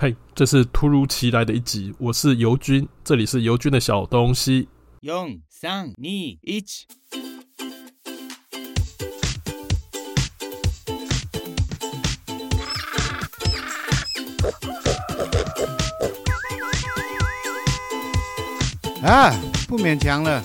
[0.00, 1.92] 嘿，hey, 这是突如其来的一集。
[1.98, 4.68] 我是尤军，这里是尤军的小东西。
[5.00, 6.38] 用、三、二、一。
[19.02, 19.32] 啊，
[19.66, 20.40] 不勉强了。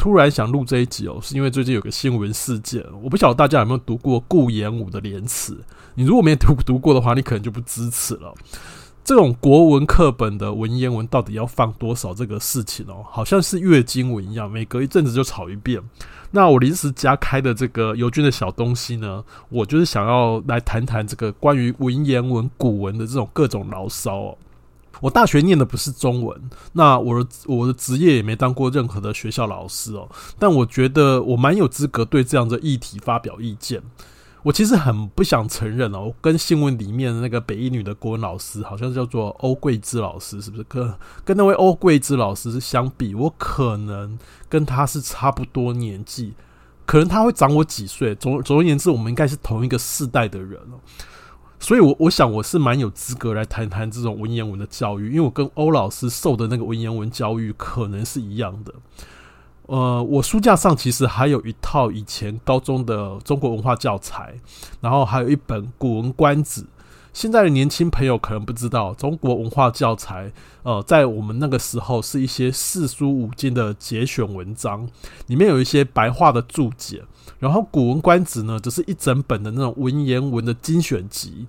[0.00, 5.52] 突然想录这一集哦，是因为最近有个新闻事件，我不晓得大家有没有读过顾炎武的《廉耻》。
[5.94, 8.32] 你如果没有读读过的话，你可能就不支持了。
[9.04, 12.14] 这种国文课本的文言文到底要放多少？
[12.14, 15.78] 这个事情哦，好像是月经文一样，每隔一阵子就吵一遍。
[16.30, 24.38] 那我临时加开的这个尤军的小东西呢，我就是想要来谈谈这个关于文言文、古文的这种各种牢骚哦。
[25.00, 33.82] 我大学念的不是中文，那我的我的职业也没当过任何的学校老师哦，但我觉得我蛮有资格对这样的议题发表意见。
[34.42, 40.64] 我其实很不想承认哦，跟新闻里面的那个北一女的国文老师，好像叫做欧桂芝老师，是不是？
[40.64, 40.94] 跟
[41.26, 46.32] 跟那位欧桂芝老师相比，我可能跟他是差不多年纪，
[46.86, 48.14] 可能他会长我几岁。
[48.14, 50.80] 总总而言之，我们应该是同一个世代的人哦。
[51.60, 58.74] 所以我，我想我是蛮有资格来谈谈这种文言文的教育，因为我跟欧老师受的那个文言文教育可能是一样的。
[59.66, 64.34] 呃，我书架上其实还有一套以前高中的中国文化教材，
[64.80, 66.62] 然后还有一本《古文观止》。
[67.12, 74.88] 现在的年轻朋友可能不知道，中国文化教材，呃，在我们那个时候是一些四书五经的节选文章，
[75.26, 77.02] 里面有一些白话的注解。
[77.38, 81.46] 然后《古文观止》呢，只是一整本的那种文言文的精选集。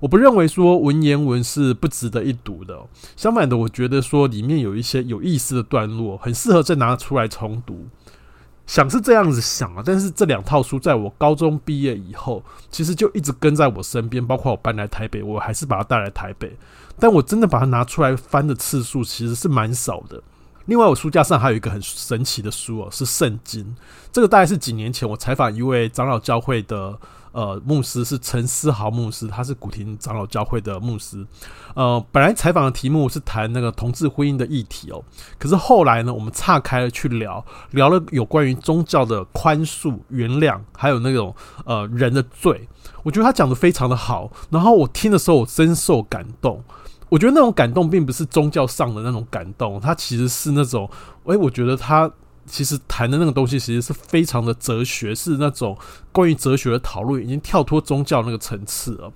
[0.00, 2.78] 我不认为说文言文是不值得一读的，
[3.16, 7.86] 相反的，我觉得说里面有一些有意思的段落，很适合再拿出来重读。
[8.66, 16.56] 想是这样子想啊，但是这两套书在我高中毕业以后，其实就一直跟在我身边，包括我搬来台北，我还是把它带来台北。
[16.98, 20.22] 但我真的把它拿出来翻的次数，其实是蛮少的。
[20.66, 23.76] 另外，我书架上还有一个很神奇的书哦，是圣经。
[24.10, 26.98] 这个大概是几年前我采访一位长老教会的
[27.34, 31.26] 呃牧师，是陈思豪牧师，他是古亭长老教会的牧师。
[31.74, 35.04] 呃，本来采访的题目是谈那个同志婚姻的议题哦，
[35.38, 41.34] 可是后来呢，我们岔开了去聊，聊了有关于宗教的宽恕、原谅，还有那种
[41.66, 42.68] 呃人的罪。
[43.02, 46.62] 我觉得他讲得非常的好，然后我听的时候我深受感动。
[47.10, 50.90] 我觉得那种感动并不是宗教上的那种感动，它其实是那种，
[51.24, 52.10] 诶，我觉得他
[52.46, 55.76] 其实谈的那个东西其实是非常的哲学，是那种
[56.12, 59.12] 关于哲学的讨论，已经跳脱宗教那个层次了。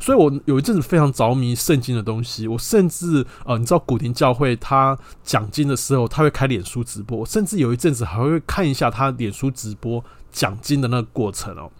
[0.00, 11.70] 所以我有一阵子非常着迷圣经的东西，我甚至呃，你知道古田教会他讲经的时候，他会开脸书直播，甚至有一阵子还会看一下他脸书直播讲经的那个过程哦。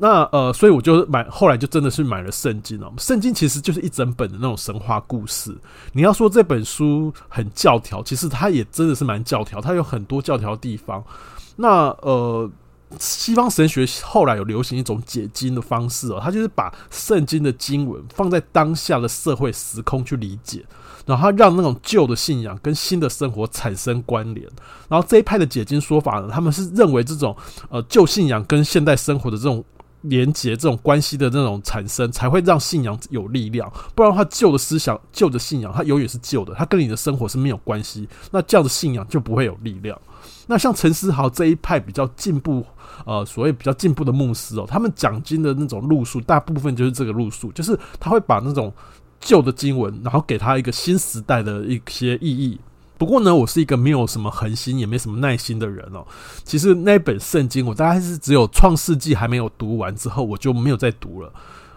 [0.00, 2.88] 那呃，所以我就买，后来就真的是买了圣经了。
[2.98, 5.52] 圣经其实就是一整本的那种神话故事。
[5.92, 11.02] 你要说这本书很教条，其实它也真的是蛮教条，它有很多教条地方。
[11.56, 12.48] 那呃，
[13.00, 20.64] 西方神学后来有流行一种解经的方式哦，它就是把圣经的经文放在当下的社会时空去理解，
[21.06, 24.46] 然后它让那种旧的信仰跟新的生活产生关联。
[24.88, 27.36] 然后这一派的解经说法呢，他们是认为这种
[27.68, 29.64] 呃旧信仰跟现代生活的这种。
[30.02, 33.70] 连接这种关系的那种产生，才会让信仰有力量。
[33.94, 38.08] 不然的话，旧的思想、旧的信仰，它永远是旧的，它跟你的生活是没有关系。
[38.30, 39.98] 那这样的信仰就不会有力量。
[40.46, 42.64] 那像陈思豪这一派比较进步，
[43.04, 48.72] 呃，所谓比较进步的牧师哦，他们讲经的那种路数，大部分就是这个路数，就是他会把那种
[49.20, 52.58] 旧的经文，然后给他一个新时代的一些意义。
[52.98, 56.04] 不过呢，我是一个没有什么恒心，也没什么耐心的人哦。
[56.42, 61.32] 其实那本圣经，我大概是只有创世纪还没有读完之后，我就没有再读了。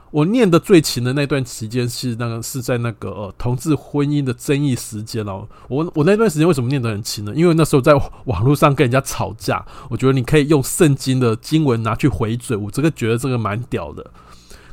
[0.09, 5.47] 我念的最勤的那段时间是那个是在那个呃同志婚姻的争议时间哦。
[5.69, 7.31] 我我那段时间为什么念得很勤呢？
[7.35, 7.94] 因为那时候在
[8.25, 14.06] 网络上跟人家吵架，我觉得你可以用圣经的经文拿去回嘴，我这个觉得这个蛮屌的。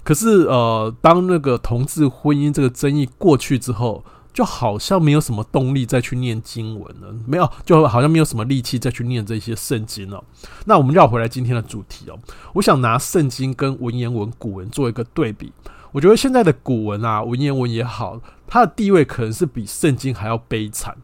[0.02, 4.02] 可是呃，当那个同志婚姻这个争议过去之后。
[4.38, 10.22] 就好像没有什么动力再去念经文了，没有，就好像没有什么力气再去念这些圣经了。
[10.64, 12.16] 那我们绕回来今天的主题哦，
[12.52, 15.52] 我想拿圣经跟文言文古文做一个对比。
[15.90, 20.96] 我觉得现在的古文啊，文言文也好，它的地位可能是比圣经还要悲惨。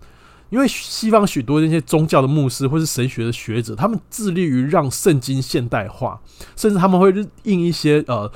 [0.50, 6.20] 因为西方许多那些宗教的牧师或是神学的学者，他们致力于让圣经现代化，
[6.54, 8.31] 甚至他们会印一些呃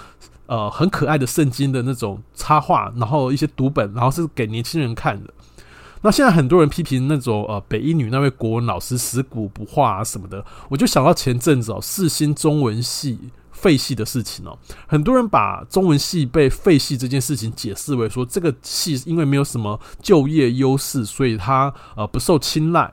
[0.48, 5.32] 呃很可爱的圣经的那种插画，然后一些读本，然后是给年轻人看的。
[6.02, 13.30] 那现在很多人批评那种呃北一女那位国文老师死古不化啊什么的，我就想到前阵子哦世新中文系。
[13.50, 14.56] 废系的事情哦，
[14.86, 22.88] 很多人把中文系被废系这件事情解释为说，这个系因为没有什么就业优势，所以它呃不受青睐。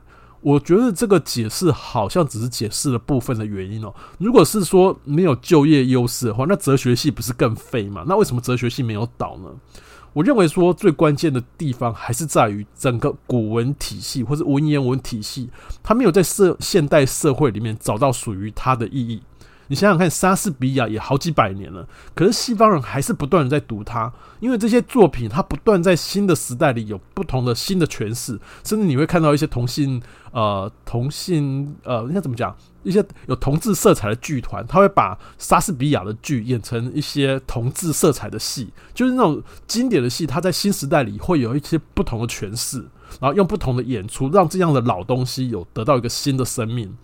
[0.46, 3.92] 我觉得这个解释好像只是解释了部分的原因哦。
[4.20, 8.06] 如果是说没有就业优势的话，那哲学系不是更废吗？
[8.08, 9.50] 那为什么哲学系没有倒呢？
[10.14, 15.50] 我认为说最关键的地方还是在于整个古文体系或者文言文体系，
[15.82, 19.20] 它没有在社现代社会里面找到属于它的意义。
[19.68, 30.02] 你想想看，莎士比亚也好几百年了，可是西方人还是不断的在读它，因为这些作品它不断在新的时代里有不同的新的诠释，甚至你会看到一些同性
[30.32, 42.78] 呃同性呃应该怎么讲，一些有同志色彩的剧团，他会把莎士比亚的剧演成一些同志色彩的戏，就是那种经典的戏，它在新时代里会有一些不同的诠释，
[43.20, 46.96] 然后用不同的演出，让这样的老东西有得到一个新的生命。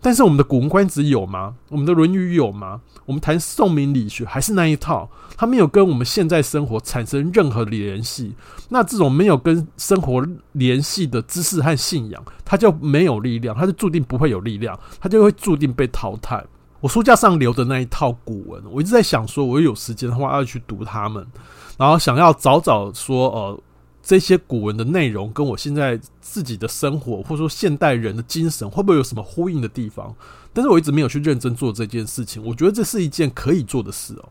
[0.00, 1.54] 但是我们的《古文观止》有吗？
[1.70, 2.80] 我们的《论语》有吗？
[3.04, 8.34] 我们谈宋明理学还是那一套，它没有跟我们现在生活产生任何联系。
[8.68, 16.44] 那这种没有跟生活联系的知识和信仰，它就没有力量，它就注定不会有力量，它就会注定被淘汰。
[16.80, 21.26] 我书架上留的那一套古文，我一直在想说，我有时间的话要去读它们，
[21.76, 23.60] 然后想要早早说，呃。
[24.08, 30.14] 这些古文的内容跟我现在自己的生活，或者说现代人的精神，会不会有什么呼应的地方？
[30.54, 32.42] 但是我一直没有去认真做这件事情。
[32.42, 34.30] 我觉得这是一件可以做的事哦。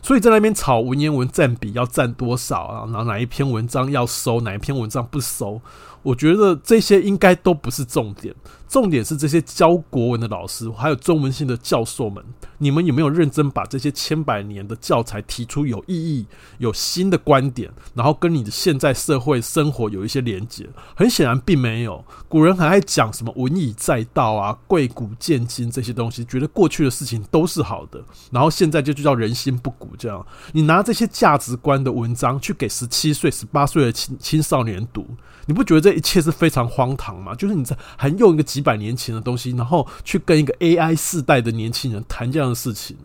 [0.00, 5.60] 所以在那边炒文言文占比要占多少啊，然后哪一篇文章要收，哪一篇文章不收？
[6.04, 8.32] 我觉得这些应该都不是重点。
[8.66, 12.24] 重点是这些教国文的老师，还有中文系的教授们，
[12.58, 16.26] 你们有没有认真把这些千百年的教材提出有意义、
[16.58, 20.68] 有新的观点，然后跟你的现在社会生活有一些连结？
[20.96, 22.04] 很显然并没有。
[22.28, 28.02] 古人很爱讲什么“文以载道”啊、“贵古贱今”这些东西，觉得过去的事情都是好的，
[28.32, 29.94] 然后现在就就叫人心不古。
[29.96, 35.06] 这样，你拿这些价值观的文章去给十七岁、十八岁的青青少年读，
[35.46, 37.34] 你不觉得这一切是非常荒唐吗？
[37.34, 42.96] 就是你在还用一个几百年前的东西，然后去跟一个 AI 世代的年轻人谈这样的事情。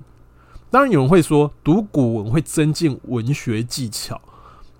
[0.70, 4.22] 当然有人会说，读古文会增进文学技巧。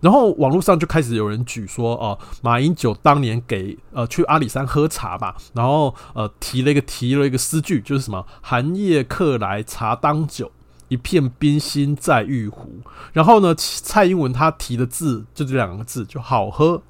[0.02, 10.50] 然后网络上就开始有人举说，哦、呃，马英九当年给呃去阿里山喝茶吧，然后呃提了一个提了一个诗句，就是什么“寒夜客来茶当酒，
[10.88, 12.80] 一片冰心在玉壶”。
[13.12, 16.82] 然后呢，蔡英文他提的字就这两个字，就好喝。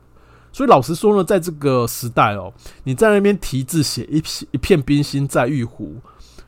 [0.52, 2.52] 所以老实说呢，在这个时代哦，
[2.84, 5.96] 你在那边题字写一一片冰心在玉壶，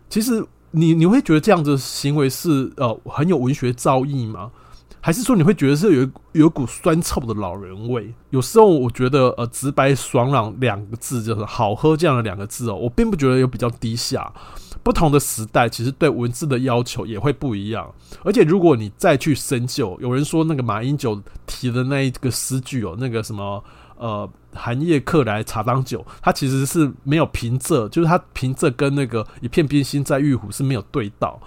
[0.10, 4.52] 其实你你会觉得这样子行为是呃很有文学造诣吗？
[5.04, 8.14] 还是说你会觉得是有有股酸臭的老人味？
[8.30, 14.32] 有时候我觉得呃直白爽朗两个字就是好喝这样的两个字哦，我并不觉得有比较低下。
[14.84, 17.92] 不同的时代其实对文字的要求也会不一样。
[18.24, 23.64] 而且如果你再去深究，有人说那个马英九提的那一个诗句哦，那个什么。
[24.02, 31.40] 呃，寒夜客来茶当酒，它其实是没有平仄，就是它平仄跟那个一片冰心在玉壶是没有对到。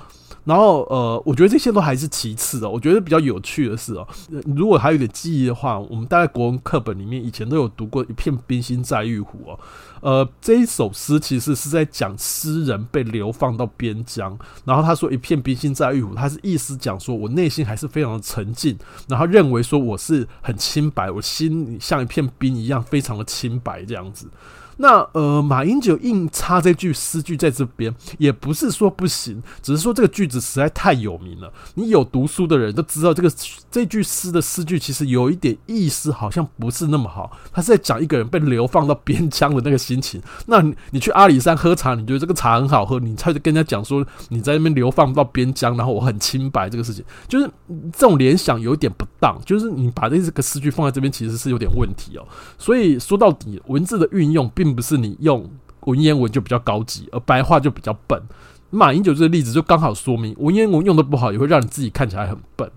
[0.44, 2.70] 然后呃，我觉得这些都还是其次哦。
[2.70, 4.06] 我觉得比较有趣的是哦，
[4.54, 9.58] 如果还有点记忆的话，我们大概国文课本里面以前都有读过“一片冰心在玉壶”哦。
[10.00, 24.28] 呃，这一首诗其实是在讲诗人被流放到边疆，然后他说“一片冰心在玉壶”，他是意思讲说我内心还是非常的沉静，然后认为说我是很清白，我心像一片冰一样，非常的清白这样子。
[24.76, 31.52] 那呃，马英九硬插这句诗句在这边，也不是说不行，只是说这个句子实在太有名了。
[31.74, 33.30] 你有读书的人都知道，这个
[33.70, 37.30] 这句诗的诗句其实有一点意思，好像不是那么好。
[37.52, 40.20] 他是在讲一个人被流放到边疆的那个心情。
[40.46, 47.48] 那你，你去阿里山喝茶，你觉得这个茶很好喝，你才跟人家讲说你在那边流放到边疆，然后我很清白这个事情，就是
[47.92, 49.40] 这种联想有点不当。
[49.46, 52.26] 就是你把这个诗句放在这边，其实是有点问题哦。
[52.58, 54.63] 所以说到底，文字的运用并。
[54.64, 58.23] 并不是你用文言文就比较高级，而白话就比较笨。
[58.71, 62.71] 马英九这个例子就刚好说明，文言文用的不好，也会让你自己看起来很笨。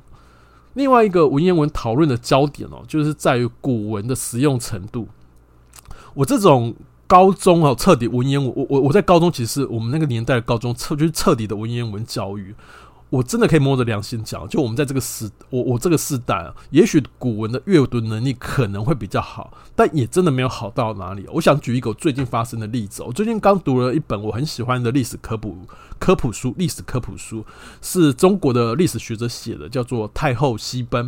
[0.74, 5.08] 另外一个文言文讨论的焦点哦，就是在于古文的实用程度。
[6.14, 6.76] 我这种
[7.08, 12.54] 高中哦，彻底文言文，我我我在高中其实我们那个年代的高中彻就是彻底的文言文教育。
[13.10, 21.26] 我真的可以摸着良心讲，就我们在这个时，我我这个时代，也许古文的阅读能力可能会比较好，但也真的没有好到哪里。
[21.32, 25.58] 我想举一个我最近发生的例子，我最近刚读了一本我很喜欢的历史科普
[25.98, 27.46] 科普书，历史科普书
[27.82, 31.06] 是中国的历史学者写的，叫做《太后西奔》。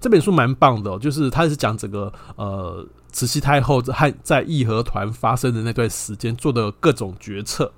[0.00, 7.70] 这本书蛮棒的，就是它是讲整个呃慈禧太后和在义和团发生的那段时间做的各种决策。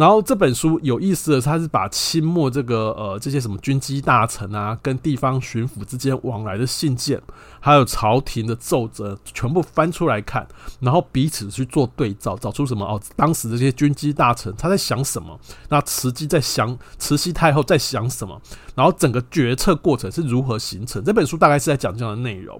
[0.00, 7.20] 然后这本书有意思的是，它是把清末这个呃这些什么军机大臣啊，跟地方巡抚之间往来的信件，
[7.60, 10.48] 还有朝廷的奏折，全部翻出来看，
[10.80, 15.38] 然后彼此去做对照，找出什么哦，当时这些军机大臣他在想什么，
[15.68, 18.40] 那慈禧在想，慈禧太后在想什么，
[18.74, 21.04] 然后整个决策过程是如何形成。
[21.04, 22.58] 这本书大概是在讲这样的内容，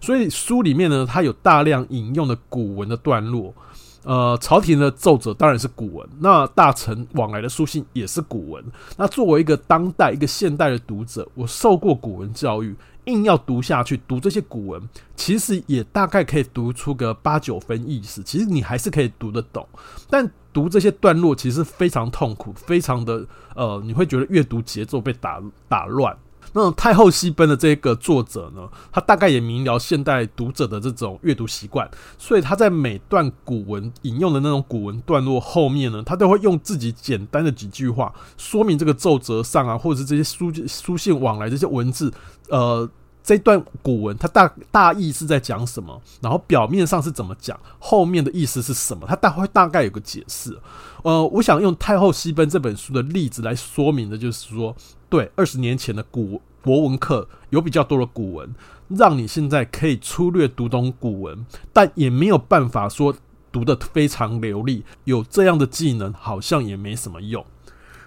[0.00, 3.54] 所以书里面呢，它有大量引用的古文的段落。
[4.02, 8.64] 呃，朝廷的奏折当然是古文，那大臣往来的书信也是古文。
[8.96, 14.82] 那作为一个当代、一个现代的读者，我受过古文教育，硬要读下去，读这些古文，
[15.16, 18.22] 其实也大概可以读出个八九分意思。
[18.22, 19.68] 其实你还是可以读得懂，
[20.08, 26.16] 但读这些段落其实非常痛苦，非常的呃，你会觉得阅读节奏被打打乱。
[26.52, 31.88] 那种太后西奔的这个作者呢，他大概也明了现代读者的这种阅读习惯，
[32.18, 42.12] 所以他在每段古文引用的那种古文段落后面呢，他都会用自己简单的几句话说明这个奏折上啊，或者是这些书书信往来这些文字，
[42.48, 42.88] 呃，
[43.22, 50.58] 这段古文它大大意是在讲什么，然后表面上是怎么讲，后面的意思是什么，他大会大概有个解释。
[51.04, 54.74] 呃，我想用《太后西奔》这本书的例子来说明的，就是说。
[55.10, 58.54] 对，二十年前的古国文课有比较多的古文，
[58.88, 63.14] 让你现在可以粗略读懂古文，但也没有办法说
[63.50, 64.84] 读得非常流利。
[65.04, 67.44] 有这样的技能，好像也没什么用。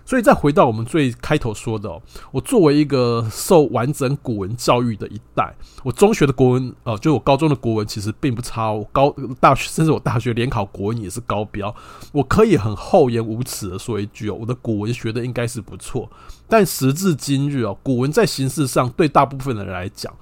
[0.06, 11.74] 所以再回到我们最开头说的哦，我作为一个受完整古文教育的一代，我中学的国文呃，就我高中的国文其实并不差，我高大学甚至我大学联考国文也是高标，
[12.12, 16.10] 我可以很厚颜无耻的说一句哦，我的古文学的应该是不错，
[16.48, 20.14] 但时至今日哦，古文在形式上对大部分的人来讲，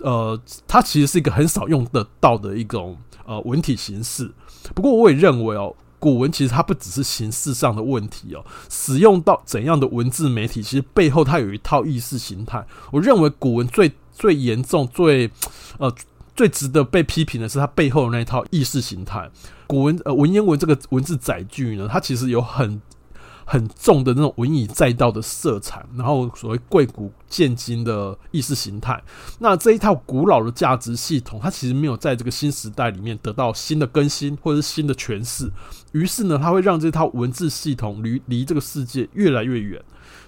[0.00, 4.32] 呃，它其实是一个很少用得到的一种呃文体形式。
[4.74, 5.76] 不过我也认为哦。
[6.06, 12.64] 古文其实它不只是形式上的问题哦，使用到怎样的文字媒体，其实背后它有一套意识形态。
[12.92, 15.28] 我认为古文最最严重、最
[15.78, 15.92] 呃
[16.36, 19.28] 最值得被批评的是它背后的那一套意识形态。
[19.66, 22.80] 古文呃文言文这个文字载具呢，它其实有很。
[23.48, 29.00] 很重的那种文以载道的色彩，然后所谓贵古贱今的意识形态，
[29.38, 35.48] 那这一套古老的价值系统，它其实没有在这个新时代里面得到新的更新或者是新的诠释，
[35.92, 39.80] 于是呢，它会让这套文字系统离离这个世界越来越远。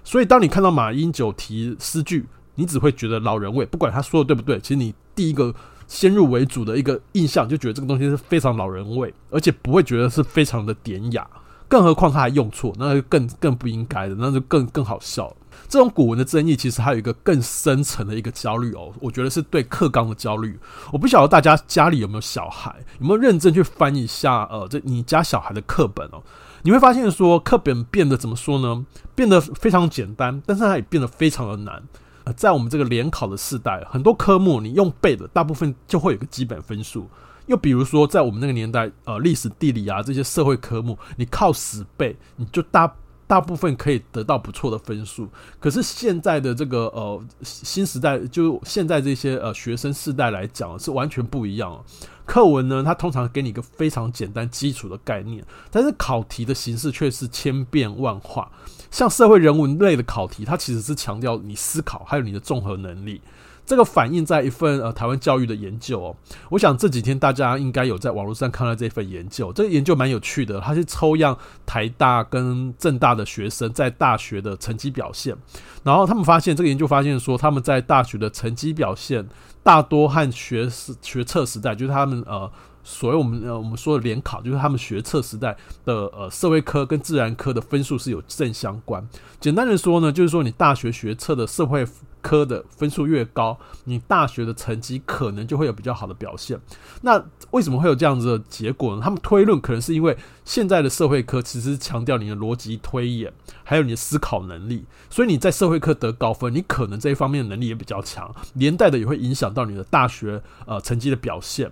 [0.05, 5.53] 所以，当你看到马英九提诗句，你只会觉得老人味，不管他说的对不对，其实你第一个
[5.89, 11.29] 先入为主的一个印象，就觉得这个东西是非常老人味，而且不会觉得是非常的典雅。
[11.69, 15.37] 更何况他还用错，那就更更不应该的，那就更更好笑了。
[15.69, 20.59] 这种古文的争议，其实还有一个更深层的一个焦虑哦，我觉得是对课纲的焦虑。
[20.93, 26.23] 我不晓得大家家里有没有小孩，有没有认真去翻一下呃，这你家小孩的课本哦，
[26.63, 28.87] 你会发现说课本变得怎么说呢？
[29.15, 31.83] 变得非常简单，但是它也变得非常的难。
[32.25, 37.11] 呃，在我们这个联考的时代，很多科目你用背的，大部分就会有个基本分数。
[37.49, 42.95] 又比如说，在我们那个年代，呃，历史、地理啊这些社会科目，你靠死背，你就大
[43.27, 45.29] 大部分可以得到不错的分数。
[45.59, 51.83] 可是现在的这个呃新时代，就现在这些呃学生世代来讲，是完全不一样。
[52.25, 58.51] 课文呢，它通常给你一个非常简单基础的概念，但是考题的形式却是千变万化。
[58.91, 63.23] 像社会人文类的考题，它其实是强调你思考还有你的综合能力。
[63.69, 66.17] 这个反映在一份呃台湾教育的研究哦，
[66.49, 75.37] 我想这几天大家应该有在网络上看到这份研究，这个研究蛮有趣的，它是抽样台大跟政大的学生在大学的成绩表现，
[75.85, 79.29] 然后他们发现这个研究发现说他们在大学的成绩表现
[79.63, 82.51] 大多和学时学测时代，就是他们呃
[82.89, 85.55] 所谓我们呃我们说的联考，就是他们学测时代
[85.85, 89.07] 的呃社会科跟自然科的分数是有正相关。
[89.39, 91.87] 简单的说呢，就是说你大学学测的社会
[92.23, 96.59] 科的分数越高，你大学的成绩可能就会有比较好的表现。
[97.03, 99.03] 那为什么会有这样子的结果呢？
[99.03, 111.71] 他们推论可能是因为现在的社会科其实强调你的逻辑推演，还有你的思考能力，所以你在社会科得高分，你可能这一方面的能力也比较强，连带的也会影响到你的大学呃成绩的表现。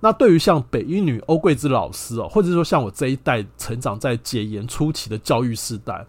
[0.00, 6.06] 那对于像北一女欧桂芝老师哦，或者说像我这一代成长在解严初期的教育时代。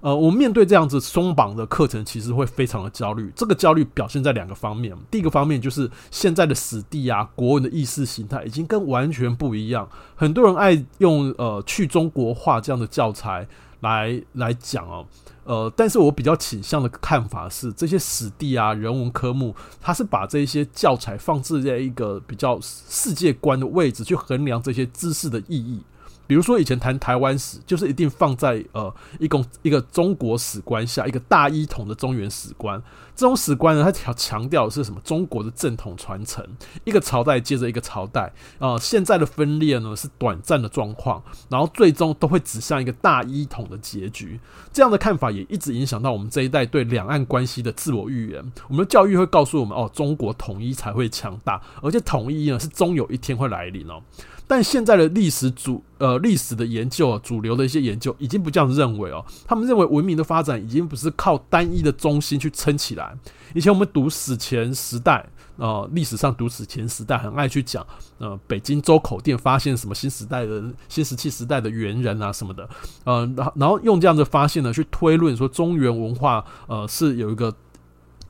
[0.00, 3.32] 呃，我们面对这样子松绑的课程，其实会非常的焦虑。
[3.34, 4.94] 这个焦虑表现在两个方面。
[5.10, 9.88] 第一个方面就是现在的史地啊，国文的意识形态已经跟完全不一样。
[10.14, 13.48] 很多人爱用呃去中国化这样的教材
[13.80, 15.06] 来来讲哦，
[15.44, 25.82] 呃，但是我比较倾向的看法是，这些史地啊、人文科目，它是把这些教材放置在一个比较世界观的位置去衡量这些知识的意义。
[26.26, 32.82] 比如说，以前谈台湾史，就是一定放在呃一共一个中国史观下，一个大一统的中原史观。
[33.16, 35.00] 这种史观呢，它强强调的是什么？
[35.04, 36.44] 中国的正统传承，
[36.82, 38.32] 一个朝代接着一个朝代。
[38.58, 44.40] 呃，现在的分裂呢是短暂的状况，然后最终都会指向一个大一统的结局。
[44.72, 48.52] 这样的看法也一直影响到我们这一代对两岸关系的自我预言。
[48.68, 54.02] 我们的教育会告诉我们，哦，中国统一才会强大，而且统一呢是终有一天会来临哦。
[54.46, 59.24] 但现在的历史主呃历史的研究啊，主流的一些研究已经不这样认为哦。
[59.46, 63.16] 他们认为文明的发展已经不是靠单一的中心去撑起来。
[63.54, 67.86] 以前我们读史前时代，呃，历史上读史前时代很爱去讲，
[68.18, 72.68] 呃，北京周口店发现什么新时代的新石器时代的猿人啊什么的，
[73.04, 77.54] 呃，然后然后用这样的发现呢去推论说中原文化呃是有一个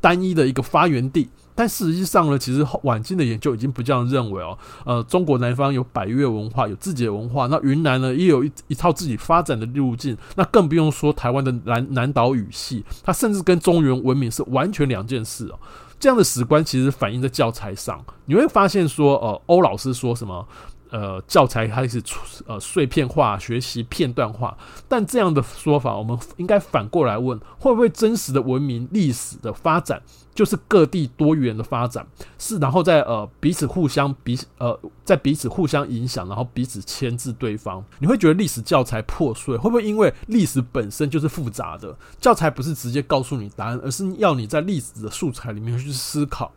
[0.00, 1.28] 单一的一个发源地。
[1.54, 4.58] 但实际上呢，其实晚近的研究已经不这样认为哦。
[4.84, 7.46] 呃，中国南方有百越文化，有自己的文化。
[7.46, 10.16] 那云南呢，也有一一套自己发展的路径。
[10.36, 15.58] 那更不用说台湾的南南岛语系，它甚至跟中原文明是完全两件事哦。
[16.00, 20.46] 这样的史观其实反映在教材上，你会发现说，呃，欧老师说什么？
[20.90, 22.00] 呃，教材开始
[22.46, 24.56] 呃碎片化学习片段化，
[24.86, 30.00] 但这样的说法，我们应该反过来问：会不会真实的文明历史的发展，
[30.34, 32.06] 就是各地多元的发展？
[32.38, 37.84] 是，然后在呃彼此互相彼此呃在彼此互相影响，然后彼此牵制对方。
[38.00, 41.96] 你会觉得历史教材破碎，会不会因为历史本身就是复杂的？
[42.20, 46.52] 教材不是直接告诉你答案，而是要你在历史的素材里面去思考。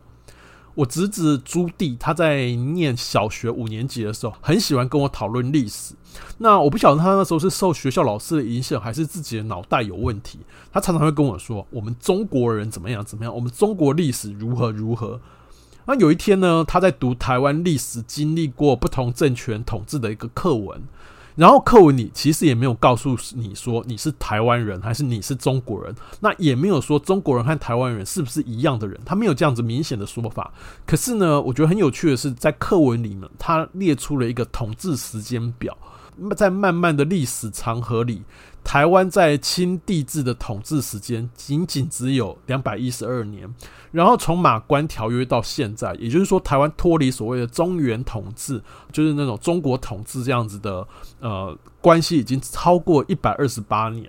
[0.78, 5.92] 我侄子朱棣，他在念小学五年级的时候，很喜欢跟我讨论历史。
[6.38, 10.38] 那我不晓得他那时候是受学校老师的影响，还是自己的脑袋有问题。
[10.70, 15.20] 他常常会跟我说：“我们中国人怎么样怎么样，我们中国历史如何如何。”
[15.86, 20.80] 那有一天呢，他在读台湾历史经历过不同政权统治的一个课文。
[21.38, 30.52] 然后课文里其实也没有告诉你说你是台湾人还是你是中国人，那也没有说中国人和台湾人是不是一样的人，他没有这样子明显的说法。
[30.84, 35.78] 可是呢，我觉得很有趣的是，在课文里面，他列出了一个统治时间表，
[36.36, 38.22] 在漫漫的历史长河里。
[38.68, 43.48] 台湾在清帝制的统治时间仅仅只有两百一十二年，
[43.90, 50.86] 然后从马关条约到现在，也就是说，台湾脱离所谓的中原统治，就是那种中国统治这样子的
[51.18, 54.06] 呃关系，已经超过一百二十八年。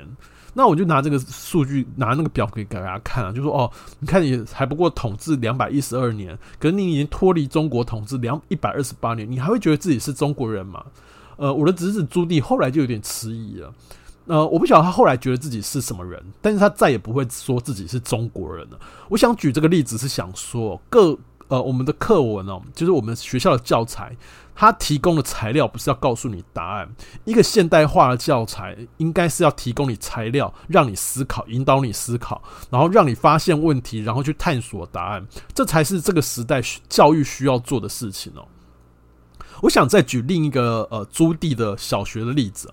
[0.53, 10.83] 那我就拿这个数据，拿那个表给给大家看啊，就说哦，你看你还不过统治两百一十二年，可是你已经脱离中国统治两一百二十八年，你还会觉得自己是中国人吗？
[11.37, 13.73] 呃，我的侄子朱棣后来就有点迟疑了。
[14.29, 18.79] 呃，我不晓得他后来觉得自己是什么人，但是他再也不会说自己是中国人了。
[19.09, 24.15] 我想举这个例子是想说，各呃我们的课文哦，就是我们学校的教材，
[24.53, 26.87] 它提供的材料不是要告诉你答案。
[27.25, 32.39] 一个现代化的教材应该是要提供你材料，让你思考，引导你思考，
[32.69, 38.45] 然后让你发现问题，然后去探索答案，这才是这个时代教育需要做的事情哦。
[39.63, 42.71] 我想再举另一个呃朱棣的小学的例子。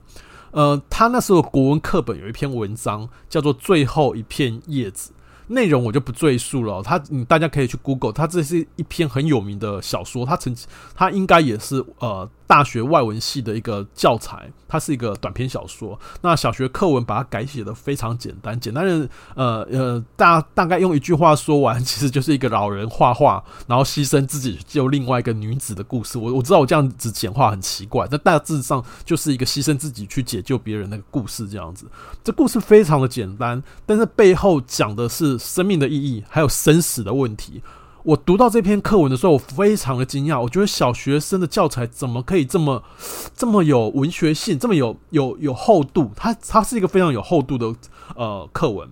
[0.57, 5.13] 呃，他那时候国文课本有一篇文章叫做《最后一片叶子》，
[5.53, 6.83] 内容我就不赘述了。
[6.83, 12.27] 他，你大家可以去 Google，他这是一篇很有名的小说，他曾经他应该也是呃。
[12.47, 15.99] 大学外文系的一个教材，它是一个短篇小说。
[16.23, 26.19] 那小学课文把它改写的非常简单，简单的呃呃，大大概用一句话说完，其实就是一个老人画画，然后牺牲自己救另外一个女子的故事。
[26.19, 31.87] 我我知道我这样子简化很奇怪，但大致上就是一个牺牲自己去解救别人的故事这样子。
[32.23, 37.63] 这故事非常的简单，但是背后讲的是生命的意义，还有生死的问题。
[38.07, 40.41] 我读到这篇课文的时候，我非常的惊讶。
[40.41, 42.81] 我觉得小学生的教材怎么可以这么
[43.35, 46.13] 这么有文学性，这么有有有厚度？
[46.15, 47.75] 它它是一个非常有厚度的
[48.15, 48.89] 呃课文。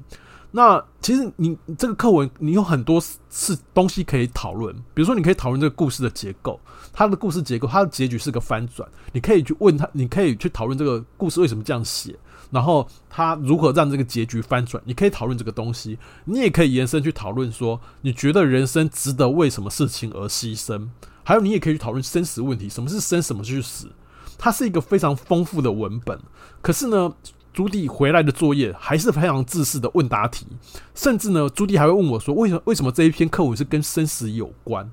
[0.51, 3.01] 那其实你这个课文，你有很多
[3.31, 4.75] 是东西可以讨论。
[4.93, 6.59] 比如说，你可以讨论这个故事的结构，
[6.93, 8.89] 它的故事结构，它的结局是个翻转。
[9.13, 12.17] 你可以去问他，你可以去讨论这个故事为什么这样写，
[12.51, 14.83] 然后他如何让这个结局翻转。
[14.87, 20.89] 你可以讨论这个东西，你也可以延伸去讨论说，你觉得人生值得为什么事情而牺牲？
[21.23, 23.91] 还有，你也可以去讨论生死问题，什么是生，什么是死？
[24.37, 26.19] 它是一个非常丰富的文本。
[26.61, 27.15] 可是呢，
[27.53, 30.47] 朱棣回来的作业还是非常自私的问答题，
[30.95, 34.91] 甚至呢，朱棣还会问我说：“为什么为什么这一篇课文是跟生死有关？”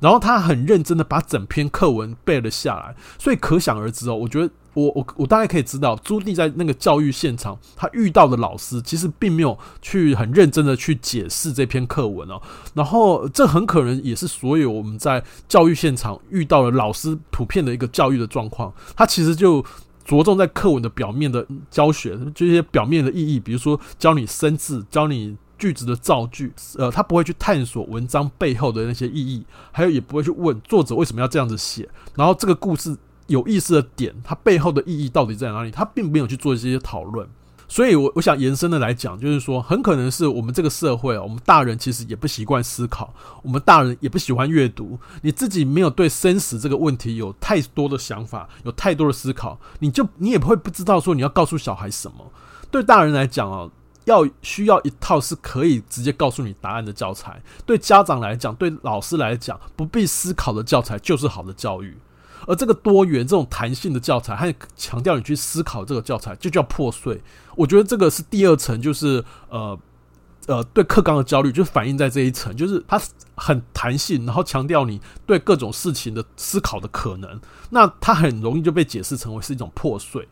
[0.00, 4.16] 然后他很认真的把整篇课文背了下来，所以可想而知哦。
[4.16, 12.40] 我觉得我我我大概可以知道，朱棣在那个教育现场，他遇到的老师其实并没有去很认真的去解释这篇课文哦。
[12.74, 19.64] 然后这很可能也是所有我们在教育现场遇到的老师普遍的一个教育的状况，他其实就。
[20.04, 32.98] 着重在课文的表面的教学，这些表面的意义，比如说教你生字，教你句子的造句，呃，他不会去探索文章背后的那些意义，还有也不会去问作者为什么要这样子写，然后这个故事
[33.32, 35.70] 有意思的点，它背后的意义到底在哪里？
[35.70, 37.28] 他并没有去做这些讨论。
[37.68, 44.98] 所以，我我想延伸的来讲，就是说，很可能是我们这个社会啊，我们大人其实也不习惯思考，我们大人也不喜欢阅读。
[45.22, 52.30] 你自己没有对生死这个问题有太多的想法，有太多的思考，你就你也不会不知道说你要告诉小孩什么。
[52.70, 53.70] 对大人来讲啊，
[54.04, 61.96] 要需要一套是可以直接告诉你答案的教材；对家长来讲，对老师来讲，不必思考的教材就是好的教育。
[62.46, 67.20] 而这个多元、这种弹性的教材，还强调你去思考这个教材，就叫破碎。
[67.56, 69.78] 我觉得这个是第二层，就是呃
[70.46, 73.00] 呃，对课纲的焦虑，就反映在这一层，就是它
[73.36, 77.40] 很弹性，然后强调你对各种事情的思考的可能。
[77.70, 80.28] 那它很容易就被解释成为是一种破碎。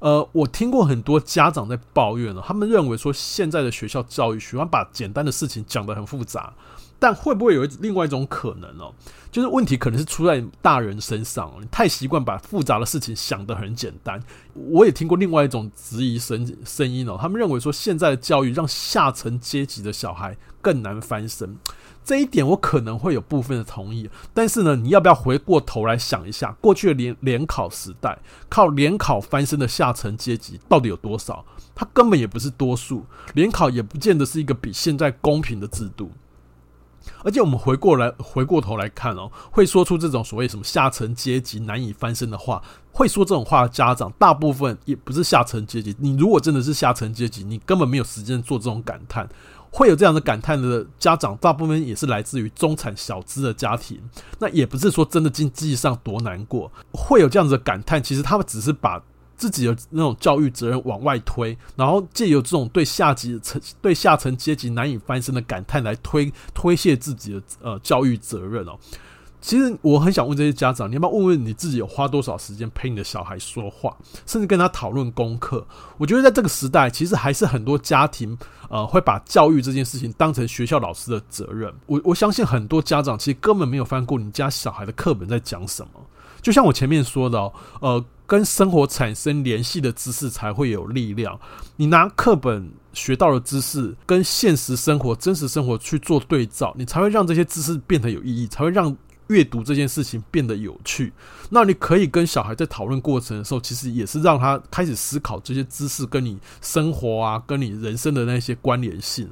[0.00, 6.52] 呃，我听过很多家长在抱怨了，他们认为说现在的学校教育喜欢把简单的事情讲得很复杂。
[6.98, 8.92] 但会不会有另外一种可能哦？
[9.30, 14.18] 就是问题可能是出在大人身上，你太习惯把复杂的事情想得很简单。
[14.54, 21.58] 我也听过另外一种质疑声声音哦，他们认为说现在的教育让下层阶级的小孩更难翻身。
[22.02, 28.16] 这一点我可能会有部分的同意，但是呢，你要不要回过头来想一下，过去的联联考时代
[28.48, 31.44] 靠联考翻身的下层阶级到底有多少？
[31.74, 33.04] 他根本也不是多数，
[33.34, 36.10] 联考也不见得是一个比现在公平的制度。
[37.24, 45.94] 而且我们回过来，回过头来看哦，会说出这种所谓什么下层阶级难以翻身的话，会说这种话的家长，大部分也不是下层阶级。
[45.98, 49.28] 你如果真的是下层阶级，你根本没有时间做这种感叹。
[49.70, 54.00] 会有这样的感叹的家长，大部分也是来自于中产小资的家庭。
[54.38, 59.02] 那也不是说真的经济上多难过，会有这样子的感叹，其实他们只是把。
[59.36, 68.78] 自己的那种教育责任往外推，然后借由这种对下级层、对下层阶级难以翻身的感叹来推推卸自己的呃教育责任哦。
[69.38, 75.64] 其实我很想问这些家长，你要不要问问你自己有花多少时间陪你的小孩说话，甚至跟他讨论功课？
[75.98, 78.36] 我觉得在这个时代，其实还是很多家庭
[78.68, 81.72] 呃会把教育这件事情当成学校老师的责任。
[81.86, 86.00] 我我相信很多家长其实根本没有翻过你家小孩的课本在讲什么。
[86.42, 88.04] 就像我前面说的哦，呃。
[88.26, 91.38] 跟生活产生联系的知识才会有力量。
[91.76, 98.94] 你拿课本学到的知识跟现实生活、真实生活去做对照，你才会让这些知识变得有意义，才会让
[99.28, 101.12] 阅读这件事情变得有趣。
[101.50, 109.28] 那你可以跟小孩在讨论过程的时候，其实也是让他开始思考这些知识跟你生活啊、跟你人生的那些关联性。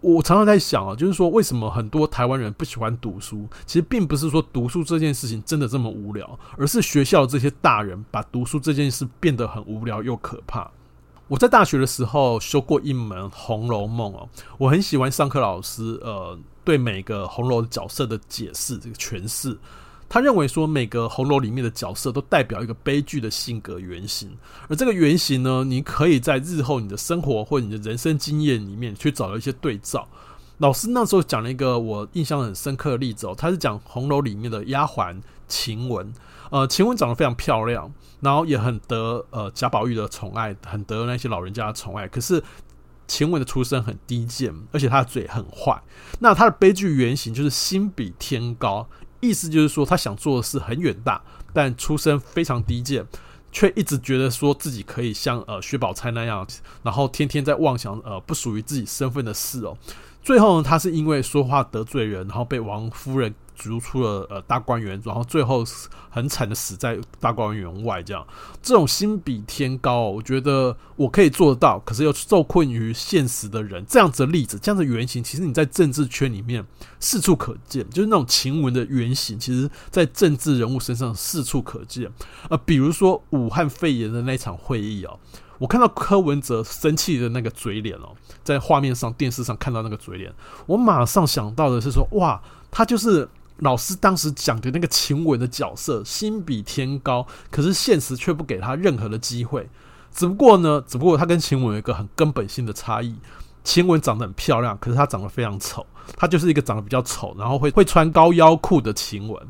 [0.00, 3.48] 我常常在想啊，就是说，为什么很多台湾人不喜欢读书？
[3.66, 10.70] 其实并不是说读书这件事情真的这么无聊，而是学校这些大人把读书这件事变得很无聊又可怕。
[11.26, 19.58] 我在大学的时候修过一门《红楼梦》哦，我很喜欢上课老师呃对每个红楼角色的解释这个诠释。
[20.08, 24.34] 他认为说，每个红楼里面的角色都代表一个悲剧的性格原型，
[24.68, 30.08] 而这个原型呢，你可以在日后你的生活或你的人生经验里面去找到一些对照。
[30.56, 36.12] 老师那时候讲了一个我印象很深刻的例子哦，他是讲红楼里面的丫鬟晴雯，
[36.50, 42.08] 呃，晴雯长得非常漂亮，然后也很得呃贾宝玉的宠爱，很得那些老人家的宠爱。
[42.08, 42.42] 可是
[43.06, 45.80] 晴雯的出身很低贱，而且她的嘴很坏。
[46.18, 48.88] 那她的悲剧原型就是心比天高。
[49.20, 51.20] 意思就是说，他想做的事很远大，
[51.52, 53.06] 但出身非常低贱。
[53.50, 56.46] 却一直觉得说自己可以像呃薛宝钗那样，
[56.82, 59.74] 然后天天在妄想呃不属于自己身份的事哦。
[60.22, 65.64] 最后呢，他是因为说话得罪人，然后被王夫人逐出了呃大观园，然后最后
[66.08, 68.02] 很惨的死在大观园外。
[68.02, 68.24] 这样，
[68.62, 76.64] 这种心比天高，我觉得我可以做得到，可是又受困于现实的人，这样子的例子，这样的原型，其实你在政治圈里面
[77.00, 82.10] 四处可见，就是那种晴雯的原型，其实在政治人物身上四处可见。
[82.48, 85.18] 呃，比如说武汉肺炎的那场会议哦。
[85.58, 90.32] 我看到柯文哲生气的那个嘴脸哦，在画面上、电视上看到那个嘴脸，
[90.66, 92.40] 我马上想到的是说，哇，
[92.70, 99.68] 他就是老师当时讲的那个晴雯的角色，心比天高，可是现实却不给他任何的机会。
[100.12, 103.14] 只不过呢，只不过他跟晴雯有一个很根本性的差异，
[103.64, 109.40] 晴雯长得很漂亮，可是她长得非常丑，她就是一个长得比较丑，然后会会穿高腰裤的晴雯。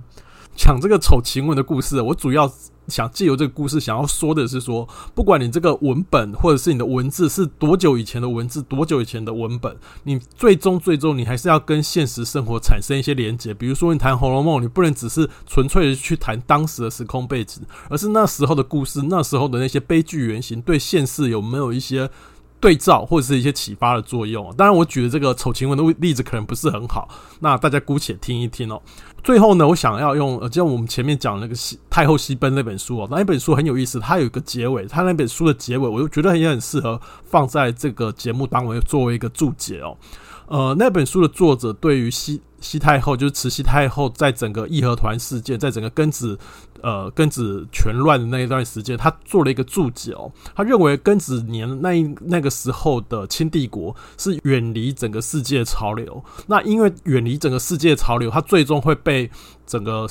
[0.57, 2.51] 讲这个丑晴雯的故事，我主要。
[2.88, 13.53] 想借由这个故事，想要说的是说，不管你这个文本或者是你的文字是多久以前的文字，多久以前的文本，你最终最终你还是要跟现实生活产生一些连接。
[13.53, 22.11] 比如说，你谈《红楼梦》，你不能只是纯粹的去谈当时的时空背景，而是那时候的故事，那时候的那些悲剧原型，对现实有没有一些
[22.61, 24.53] 对照或者是一些启发的作用？
[24.57, 27.09] 当然，我举的这个丑情文的例子可能不是很好，
[27.40, 28.81] 那大家姑且听一听哦。
[29.23, 39.97] 最后呢，我想要用，呃，就像我们前面讲那个西太后西奔那本书哦，那一本书很有意思，它有一个结尾，它那本书的结尾，我就觉得也很适合放在这个节目当中作为一个注解哦。
[40.47, 46.38] 呃，那本书的作者对于西西太后，就是慈禧太后，在整个义和团事件，在整个庚子
[46.83, 50.14] 呃庚子全乱的那一段时间，他做了一个注解。
[50.55, 59.31] 他认为庚子年那那个时候的清帝国是远离整个世界潮流，那因为远离整个世界潮流，它最终会被
[59.67, 60.07] 整个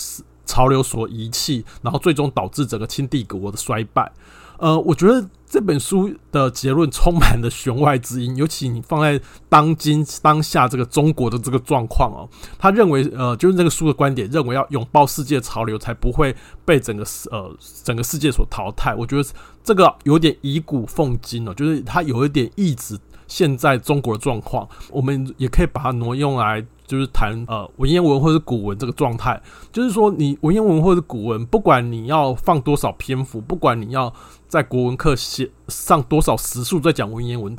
[0.46, 4.12] 潮流所遗弃，然后最终导致整个清帝国的衰败。
[4.58, 18.94] 呃，我觉得这本书的结论充满了弦外之音， 尤其你放在当今当下这个中国的这个状况哦，他认为呃，就是这个书的观点，认为要拥抱世界潮流，才不会被整个呃整个世界所淘汰。
[18.96, 19.30] 我觉得
[19.64, 26.66] 这个有点以古讽今哦，就是他有一点抑制现在中国的状况，我们也可以把它挪用来。
[26.88, 29.40] 就是谈呃文言文或者古文这个状态，
[29.72, 34.12] 就是说你文言文或者古文，不管你要放多少篇幅，不管你要
[34.48, 37.56] 在国文课写上多少时数在讲文言文。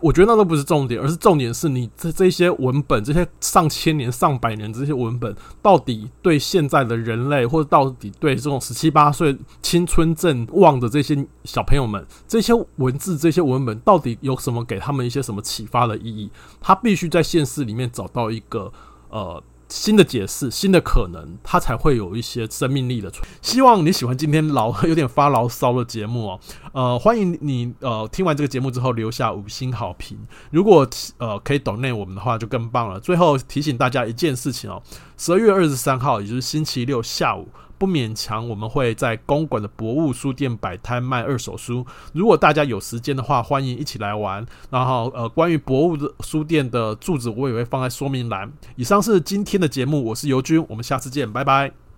[0.00, 16.30] 我觉得那都不是重点，而是重点是你这这些文本，这些上千年、上百年这些文本，到底对现在的人类，或者到底对这种十七八岁青春正旺的这些小朋友们，这些文字、这些文本，到底有什么给他们一些什么启发的意义？
[16.60, 18.72] 他必须在现实里面找到一个
[19.10, 19.42] 呃。
[19.70, 23.26] 新的解释，新的可能，它才会有一些生命力的存。
[23.40, 26.40] 希望你喜欢今天老有点发牢骚的节目哦。
[26.72, 30.18] 呃，欢迎你呃听完这个节目之后留下五星好评。
[30.50, 30.86] 如果
[31.18, 32.98] 呃可以懂内我们的话，就更棒了。
[32.98, 34.82] 最后提醒大家一件事情哦，
[35.16, 37.48] 十二月二十三号，也就是星期六下午。
[37.80, 41.86] 不勉强，我们会在公馆的博物书店摆摊卖二手书。
[42.12, 44.44] 如果大家有时间的话，欢迎一起来玩。
[44.68, 48.52] 然后，呃，关于博物的书店的住址，我也会放在说明栏。
[48.76, 51.89] 以上是今天的节目，我是尤军，我们下次见，拜拜。